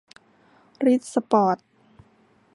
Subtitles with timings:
[0.85, 1.57] ริช สปอร์ต